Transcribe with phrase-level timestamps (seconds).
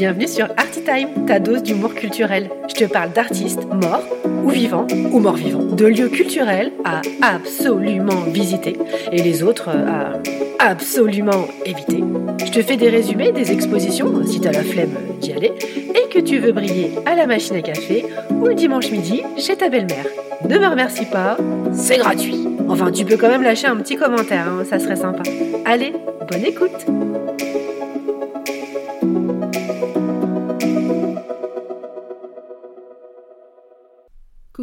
[0.00, 2.48] Bienvenue sur Artitime, ta dose d'humour culturel.
[2.70, 4.02] Je te parle d'artistes morts
[4.42, 8.78] ou vivants ou morts vivants, de lieux culturels à absolument visiter
[9.12, 10.14] et les autres à
[10.58, 12.02] absolument éviter.
[12.42, 15.52] Je te fais des résumés des expositions si t'as la flemme d'y aller
[15.94, 19.56] et que tu veux briller à la machine à café ou le dimanche midi chez
[19.56, 20.06] ta belle-mère.
[20.48, 21.36] Ne me remercie pas,
[21.74, 22.48] c'est gratuit.
[22.70, 25.24] Enfin, tu peux quand même lâcher un petit commentaire, hein, ça serait sympa.
[25.66, 25.92] Allez,
[26.26, 26.86] bonne écoute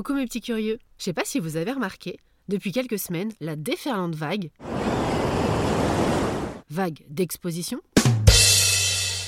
[0.08, 0.80] Coucou mes petits curieux.
[0.98, 4.52] Je sais pas si vous avez remarqué, depuis quelques semaines, la déferlante vague,
[6.70, 7.82] vague d'exposition,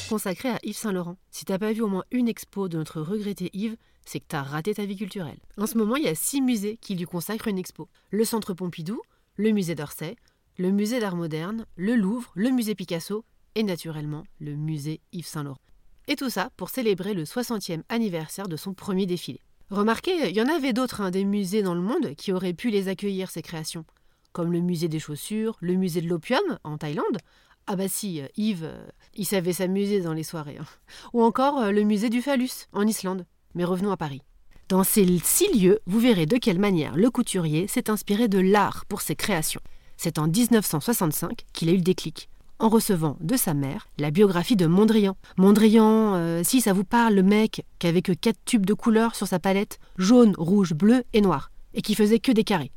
[0.08, 1.18] consacrée à Yves Saint-Laurent.
[1.32, 4.42] Si t'as pas vu au moins une expo de notre regretté Yves, c'est que t'as
[4.42, 5.40] raté ta vie culturelle.
[5.58, 7.90] En ce moment, il y a six musées qui lui consacrent une expo.
[8.12, 9.02] Le Centre Pompidou,
[9.36, 10.16] le Musée d'Orsay,
[10.58, 15.60] le Musée d'Art Moderne, le Louvre, le Musée Picasso et naturellement le Musée Yves Saint-Laurent.
[16.08, 19.42] Et tout ça pour célébrer le 60e anniversaire de son premier défilé.
[19.70, 22.72] Remarquez, il y en avait d'autres, hein, des musées dans le monde qui auraient pu
[22.72, 23.86] les accueillir, ces créations.
[24.32, 27.20] Comme le musée des chaussures, le musée de l'opium en Thaïlande.
[27.68, 30.58] Ah bah si, euh, Yves, euh, il savait s'amuser dans les soirées.
[30.60, 30.66] Hein.
[31.14, 33.28] Ou encore euh, le musée du phallus en Islande.
[33.54, 34.24] Mais revenons à Paris.
[34.70, 38.86] Dans ces six lieux, vous verrez de quelle manière le couturier s'est inspiré de l'art
[38.88, 39.62] pour ses créations.
[39.98, 44.56] C'est en 1965 qu'il a eu le déclic en recevant de sa mère la biographie
[44.56, 45.16] de Mondrian.
[45.38, 49.16] Mondrian, euh, si ça vous parle, le mec qui avait que quatre tubes de couleurs
[49.16, 52.72] sur sa palette, jaune, rouge, bleu et noir, et qui faisait que des carrés.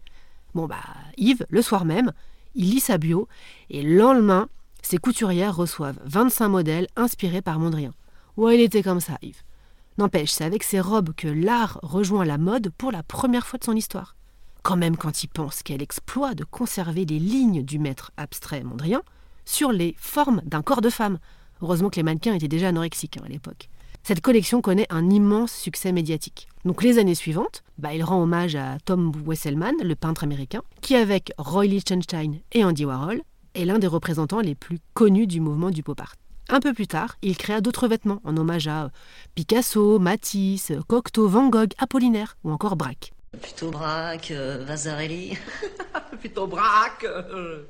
[0.54, 0.82] Bon bah,
[1.16, 2.12] Yves, le soir même,
[2.54, 3.28] il lit sa bio,
[3.70, 4.48] et le lendemain,
[4.82, 7.92] ses couturières reçoivent 25 modèles inspirés par Mondrian.
[8.36, 9.42] Ouais, il était comme ça, Yves.
[9.98, 13.64] N'empêche, c'est avec ses robes que l'art rejoint la mode pour la première fois de
[13.64, 14.16] son histoire.
[14.62, 19.02] Quand même quand il pense qu'elle exploit de conserver les lignes du maître abstrait Mondrian,
[19.44, 21.18] sur les formes d'un corps de femme.
[21.60, 23.68] Heureusement que les mannequins étaient déjà anorexiques hein, à l'époque.
[24.04, 26.48] Cette collection connaît un immense succès médiatique.
[26.64, 30.96] Donc les années suivantes, bah, il rend hommage à Tom Wesselman, le peintre américain, qui
[30.96, 33.22] avec Roy Lichtenstein et Andy Warhol
[33.54, 36.14] est l'un des représentants les plus connus du mouvement du pop art.
[36.48, 38.90] Un peu plus tard, il créa d'autres vêtements en hommage à
[39.36, 43.12] Picasso, Matisse, Cocteau, Van Gogh, Apollinaire ou encore Braque.
[43.40, 45.38] Plutôt Braque, euh, Vasarely.
[46.20, 47.04] Plutôt Braque.
[47.04, 47.62] Euh.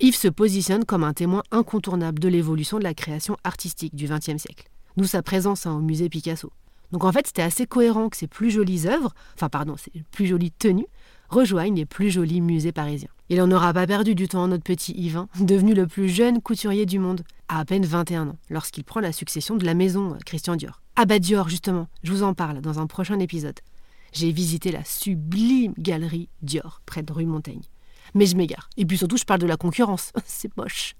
[0.00, 4.40] Yves se positionne comme un témoin incontournable de l'évolution de la création artistique du XXe
[4.40, 6.52] siècle, d'où sa présence hein, au musée Picasso.
[6.92, 10.26] Donc en fait, c'était assez cohérent que ses plus jolies œuvres, enfin pardon, ses plus
[10.26, 10.86] jolies tenues,
[11.30, 13.08] rejoignent les plus jolis musées parisiens.
[13.28, 16.40] Il n'en aura pas perdu du temps notre petit Yves, hein, devenu le plus jeune
[16.40, 20.14] couturier du monde, à à peine 21 ans, lorsqu'il prend la succession de la maison
[20.14, 20.80] euh, Christian Dior.
[20.94, 23.58] Ah bah Dior, justement, je vous en parle dans un prochain épisode.
[24.12, 27.62] J'ai visité la sublime galerie Dior, près de rue Montaigne.
[28.14, 28.68] Mais je m'égare.
[28.76, 30.12] Et puis surtout, je parle de la concurrence.
[30.24, 30.94] C'est moche.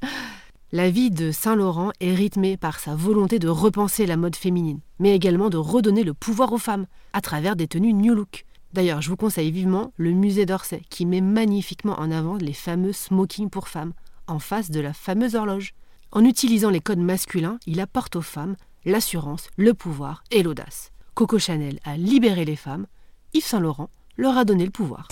[0.71, 5.15] La vie de Saint-Laurent est rythmée par sa volonté de repenser la mode féminine, mais
[5.15, 8.45] également de redonner le pouvoir aux femmes à travers des tenues New Look.
[8.75, 12.93] D'ailleurs, je vous conseille vivement le musée d'Orsay qui met magnifiquement en avant les fameux
[12.93, 13.95] smoking pour femmes,
[14.27, 15.73] en face de la fameuse horloge.
[16.13, 20.93] En utilisant les codes masculins, il apporte aux femmes l'assurance, le pouvoir et l'audace.
[21.15, 22.87] Coco Chanel a libéré les femmes,
[23.33, 23.89] Yves Saint Laurent
[24.19, 25.09] leur a donné le pouvoir.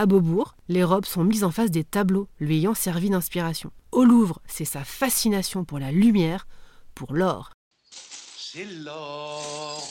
[0.00, 3.72] À Beaubourg, les robes sont mises en face des tableaux lui ayant servi d'inspiration.
[3.90, 6.46] Au Louvre, c'est sa fascination pour la lumière,
[6.94, 7.50] pour l'or.
[7.90, 9.82] C'est l'or.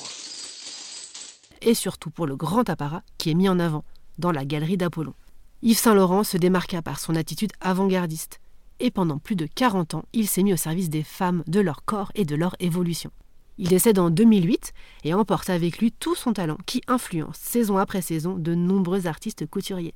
[1.62, 3.84] Et surtout pour le grand apparat qui est mis en avant
[4.18, 5.14] dans la galerie d'Apollon.
[5.62, 8.40] Yves Saint-Laurent se démarqua par son attitude avant-gardiste.
[8.80, 11.84] Et pendant plus de 40 ans, il s'est mis au service des femmes, de leur
[11.84, 13.12] corps et de leur évolution.
[13.60, 14.74] Il décède en 2008
[15.04, 19.48] et emporte avec lui tout son talent qui influence saison après saison de nombreux artistes
[19.48, 19.96] couturiers.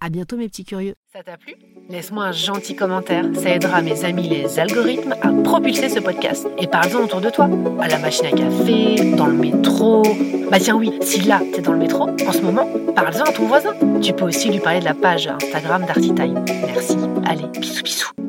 [0.00, 0.94] À bientôt mes petits curieux.
[1.12, 1.54] Ça t'a plu?
[1.88, 6.46] Laisse-moi un gentil commentaire, ça aidera mes amis les algorithmes à propulser ce podcast.
[6.58, 7.48] Et parle-en autour de toi,
[7.80, 10.02] à la machine à café, dans le métro.
[10.50, 13.46] Bah tiens oui, si là t'es dans le métro, en ce moment, parle-en à ton
[13.46, 13.74] voisin.
[14.02, 16.44] Tu peux aussi lui parler de la page Instagram d'Artitime.
[16.66, 16.96] Merci.
[17.26, 18.23] Allez, bisous bisous.